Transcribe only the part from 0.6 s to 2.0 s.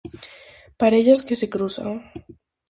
Parellas que se cruzan.